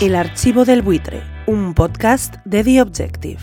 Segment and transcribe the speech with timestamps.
[0.00, 3.38] El archivo del buitre, un podcast de The Objective.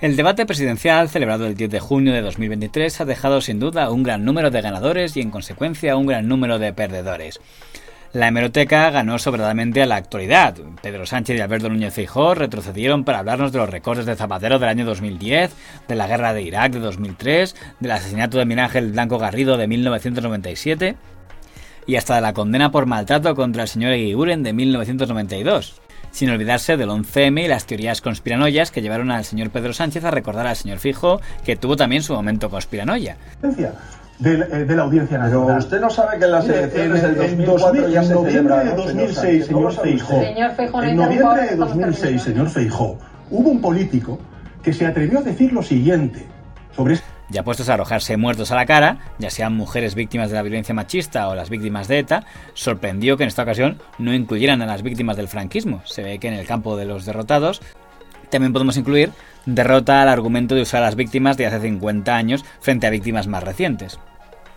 [0.00, 4.04] El debate presidencial celebrado el 10 de junio de 2023 ha dejado sin duda un
[4.04, 7.40] gran número de ganadores y en consecuencia un gran número de perdedores.
[8.12, 10.54] La hemeroteca ganó sobradamente a la actualidad.
[10.80, 14.68] Pedro Sánchez y Alberto Núñez Feijóo retrocedieron para hablarnos de los recortes de Zapatero del
[14.68, 15.50] año 2010,
[15.88, 19.66] de la guerra de Irak de 2003, del asesinato de Miguel Ángel Blanco Garrido de
[19.66, 20.96] 1997
[21.88, 25.80] y hasta de la condena por maltrato contra el señor Eguiguren de 1992
[26.10, 30.10] sin olvidarse del 11M y las teorías conspiranoias que llevaron al señor Pedro Sánchez a
[30.10, 33.16] recordar al señor Fijo que tuvo también su momento conspiranoia.
[34.18, 35.46] De, eh, de, la Audiencia Nacional.
[35.46, 38.64] Pero usted no sabe que en las elecciones del 2004 ya en se noviembre celebra,
[38.64, 40.22] de ¿no, 2006, señor Feijó,
[40.82, 42.24] en noviembre de estamos 2006, terminando.
[42.24, 42.98] señor Feijó,
[43.30, 44.18] hubo un político
[44.62, 46.26] que se atrevió a decir lo siguiente
[46.74, 50.36] sobre este Ya puestos a arrojarse muertos a la cara, ya sean mujeres víctimas de
[50.36, 52.24] la violencia machista o las víctimas de ETA,
[52.54, 55.82] sorprendió que en esta ocasión no incluyeran a las víctimas del franquismo.
[55.84, 57.60] Se ve que en el campo de los derrotados
[58.30, 59.10] también podemos incluir
[59.46, 63.26] derrota al argumento de usar a las víctimas de hace 50 años frente a víctimas
[63.26, 63.98] más recientes.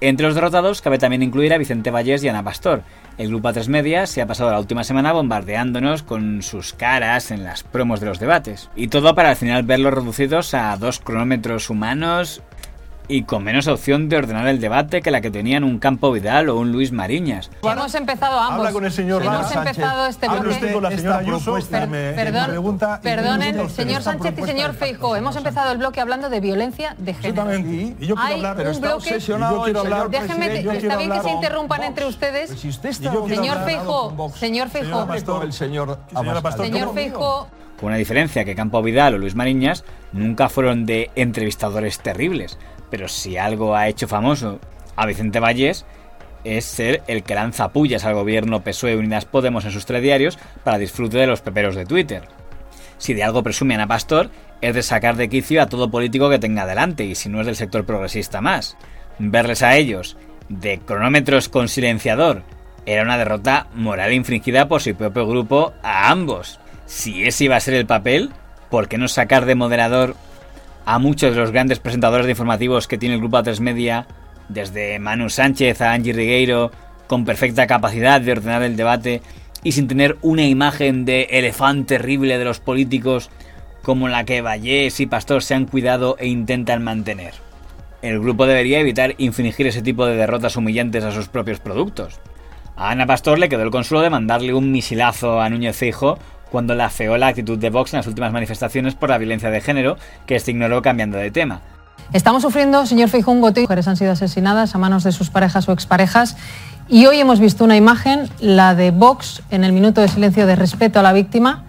[0.03, 2.81] Entre los derrotados cabe también incluir a Vicente Vallés y Ana Pastor.
[3.19, 7.43] El grupo A3 Media se ha pasado la última semana bombardeándonos con sus caras en
[7.43, 8.71] las promos de los debates.
[8.75, 12.41] Y todo para al final verlos reducidos a dos cronómetros humanos
[13.07, 16.49] y con menos opción de ordenar el debate que la que tenían un Campo Vidal
[16.49, 17.51] o un Luis Mariñas.
[17.63, 18.59] Hemos empezado ambos.
[18.59, 19.57] Habla con el señor Hemos Sánchez.
[19.57, 20.49] empezado este bloque.
[20.49, 21.43] usted con la señora Esta Ayuso.
[21.43, 25.77] propuesta Per- me- perdón, pregunta- perdonen, Usted, señor Sánchez y señor Feijóo, hemos empezado el
[25.77, 27.51] bloque hablando de violencia de género.
[27.51, 27.95] Exactamente.
[28.03, 30.35] Y yo quiero Hay hablar, un pero está bloque- obsesionado Yo quiero hablar, yo está
[30.79, 31.87] quiero bien que se interrumpan Vox.
[31.89, 32.49] entre ustedes.
[32.51, 35.97] Si usted está Señor Feijóo, señor Feijóo, el señor
[36.53, 36.81] señor
[37.79, 42.59] Con una diferencia que Campo Vidal o Luis Mariñas nunca fueron de entrevistadores terribles,
[42.91, 44.59] pero si algo ha hecho famoso
[44.95, 45.85] a Vicente Vallés
[46.43, 50.77] es ser el que lanza pullas al gobierno PSOE Unidas Podemos en sus telediarios para
[50.77, 52.23] disfrute de los peperos de Twitter.
[52.97, 54.29] Si de algo presume Ana Pastor,
[54.61, 57.47] es de sacar de quicio a todo político que tenga delante, y si no es
[57.47, 58.77] del sector progresista más.
[59.17, 60.17] Verles a ellos,
[60.49, 62.43] de cronómetros con silenciador,
[62.85, 66.59] era una derrota moral infringida por su propio grupo a ambos.
[66.85, 68.31] Si ese iba a ser el papel,
[68.69, 70.15] ¿por qué no sacar de moderador
[70.85, 74.07] a muchos de los grandes presentadores de informativos que tiene el grupo A3 Media,
[74.49, 76.71] desde Manu Sánchez a Angie Rigueiro,
[77.07, 79.21] con perfecta capacidad de ordenar el debate
[79.63, 83.29] y sin tener una imagen de elefante terrible de los políticos
[83.81, 87.33] como la que Vallés y Pastor se han cuidado e intentan mantener?
[88.01, 92.19] El grupo debería evitar infringir ese tipo de derrotas humillantes a sus propios productos.
[92.75, 96.17] A Ana Pastor le quedó el consuelo de mandarle un misilazo a Núñez Feijo
[96.51, 99.61] cuando la afeó la actitud de Vox en las últimas manifestaciones por la violencia de
[99.61, 101.61] género, que este ignoró cambiando de tema.
[102.13, 103.63] Estamos sufriendo, señor Feijóo, un goteo.
[103.63, 106.35] Mujeres han sido asesinadas a manos de sus parejas o exparejas.
[106.89, 110.57] Y hoy hemos visto una imagen, la de Vox, en el minuto de silencio de
[110.57, 111.63] respeto a la víctima,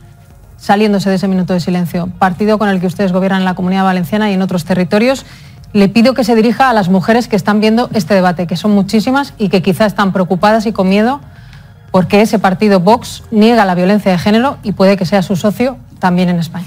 [0.56, 2.09] saliéndose de ese minuto de silencio.
[2.19, 5.25] Partido con el que ustedes gobiernan en la Comunidad Valenciana y en otros territorios.
[5.72, 8.72] Le pido que se dirija a las mujeres que están viendo este debate, que son
[8.72, 11.20] muchísimas y que quizá están preocupadas y con miedo
[11.93, 15.77] porque ese partido Vox niega la violencia de género y puede que sea su socio
[16.01, 16.67] también en España.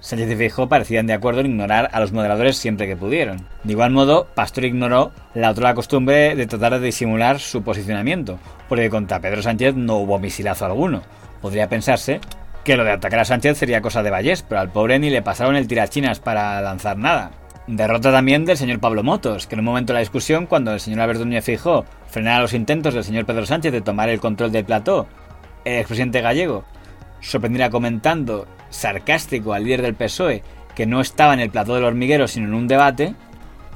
[0.00, 3.46] Sánchez y Feijóo parecían de acuerdo en ignorar a los moderadores siempre que pudieron.
[3.62, 8.38] De igual modo, Pastor ignoró la otra costumbre de tratar de disimular su posicionamiento,
[8.68, 11.02] porque contra Pedro Sánchez no hubo misilazo alguno.
[11.40, 12.20] Podría pensarse
[12.64, 15.22] que lo de atacar a Sánchez sería cosa de Vallés, pero al pobre ni le
[15.22, 17.30] pasaron el tirachinas para lanzar nada.
[17.66, 20.80] Derrota también del señor Pablo Motos, que en un momento de la discusión, cuando el
[20.80, 24.50] señor Alberto Núñez Feijóo frenara los intentos del señor Pedro Sánchez de tomar el control
[24.50, 25.06] del plató,
[25.64, 26.64] el expresidente gallego
[27.20, 30.42] sorprendiera comentando sarcástico al líder del PSOE
[30.74, 33.14] que no estaba en el plató del hormiguero sino en un debate,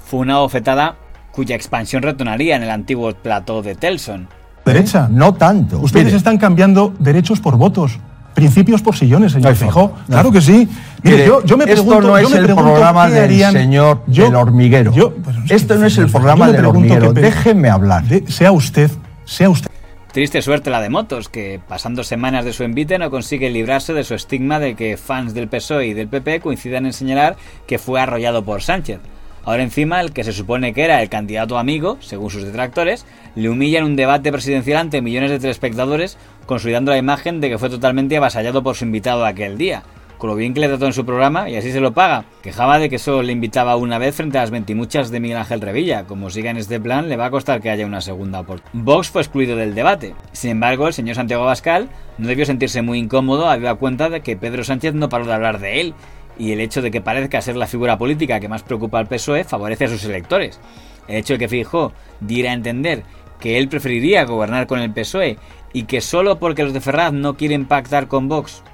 [0.05, 0.97] fue una bofetada
[1.31, 4.29] cuya expansión retonaría en el antiguo plató de Telson.
[4.65, 5.07] Derecha.
[5.09, 5.79] No tanto.
[5.79, 8.01] Ustedes Mire, están cambiando derechos por votos.
[8.37, 10.69] Principios por sillones, señor No no Claro que sí.
[11.03, 13.53] Mire, yo, yo me esto pregunto, no yo es me el pregunto programa del harían-
[13.53, 14.93] señor yo- del hormiguero.
[14.93, 17.09] yo- pues, Esto no es el programa del hormiguero.
[17.09, 18.05] qué pe- Déjeme hablar.
[18.05, 18.91] de- sea usted,
[19.25, 19.71] sea usted.
[20.13, 24.05] Triste suerte la de Motos, que pasando semanas de su envite no consigue librarse de
[24.05, 27.37] su estigma de que fans del PSOE y del PP coincidan en señalar
[27.67, 29.01] que fue arrollado por Sánchez.
[29.45, 33.07] Ahora encima, el que se supone que era el candidato amigo, según sus detractores,
[33.37, 37.59] le humilla en un debate presidencial ante millones de telespectadores, consolidando la imagen de que
[37.59, 39.83] fue totalmente avasallado por su invitado aquel día.
[40.19, 42.25] Con lo bien que le trató en su programa, y así se lo paga.
[42.43, 45.61] Quejaba de que solo le invitaba una vez frente a las veintimuchas de Miguel Ángel
[45.61, 46.05] Revilla.
[46.05, 48.83] Como siga en este plan, le va a costar que haya una segunda oportunidad.
[48.83, 50.15] Vox fue excluido del debate.
[50.33, 54.39] Sin embargo, el señor Santiago Abascal no debió sentirse muy incómodo a cuenta de que
[54.39, 55.95] Pedro Sánchez no paró de hablar de él,
[56.39, 59.45] y el hecho de que parezca ser la figura política que más preocupa al PSOE
[59.45, 60.61] favorece a sus electores.
[61.09, 63.03] El hecho de que Fijó diera a entender
[63.47, 65.39] que él preferiría gobernar con el PSOE
[65.73, 68.65] y que solo porque los de Ferraz no quieren pactar con Vox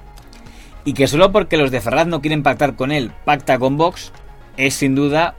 [0.83, 4.11] y que solo porque los de Ferraz no quieren pactar con él pacta con Vox
[4.57, 5.35] es sin duda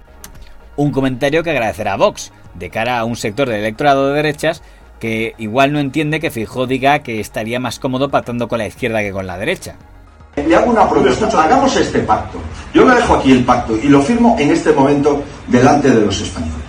[0.77, 4.63] un comentario que agradecerá a Vox de cara a un sector del electorado de derechas
[5.01, 9.01] que igual no entiende que Fijó diga que estaría más cómodo pactando con la izquierda
[9.01, 9.75] que con la derecha.
[10.37, 12.39] Le hago una propuesta, hagamos este pacto.
[12.73, 16.21] Yo le dejo aquí el pacto y lo firmo en este momento delante de los
[16.21, 16.64] españoles.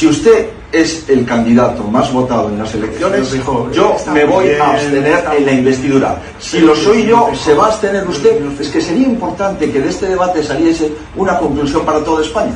[0.00, 3.34] Si usted es el candidato más votado en las elecciones,
[3.70, 6.18] yo me voy a abstener en la investidura.
[6.38, 8.40] Si lo soy yo, ¿se va a abstener usted?
[8.58, 12.54] Es que sería importante que de este debate saliese una conclusión para toda España.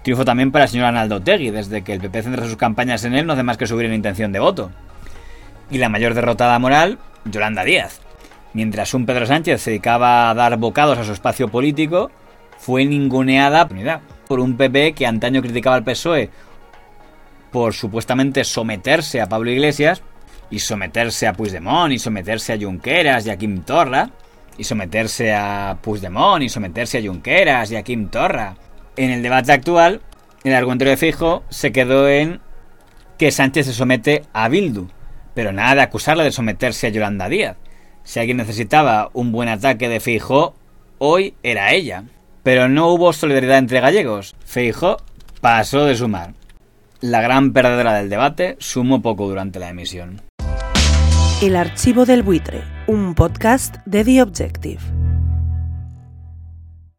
[0.00, 3.12] Triunfo también para el señor Arnaldo Tegui, desde que el PP centra sus campañas en
[3.12, 4.70] él no hace más que subir en intención de voto.
[5.70, 8.00] Y la mayor derrotada moral, Yolanda Díaz.
[8.54, 12.10] Mientras un Pedro Sánchez se dedicaba a dar bocados a su espacio político,
[12.56, 13.68] fue ninguneada
[14.26, 16.30] por un PP que antaño criticaba al PSOE
[17.50, 20.02] por supuestamente someterse a Pablo Iglesias
[20.50, 24.10] y someterse a Puigdemont y someterse a Junqueras y a Kim Torra
[24.58, 28.56] y someterse a Puigdemont y someterse a Junqueras y a Kim Torra.
[28.96, 30.00] En el debate actual,
[30.44, 32.40] el argumento de Fijo se quedó en
[33.18, 34.88] que Sánchez se somete a Bildu,
[35.34, 37.56] pero nada de acusarle de someterse a Yolanda Díaz.
[38.02, 40.54] Si alguien necesitaba un buen ataque de Fijo,
[40.98, 42.04] hoy era ella.
[42.42, 44.34] Pero no hubo solidaridad entre gallegos.
[44.44, 44.96] Feijo
[45.40, 46.34] pasó de sumar.
[47.00, 50.20] La gran perdedora del debate sumó poco durante la emisión.
[51.40, 54.99] El archivo del buitre, un podcast de The Objective.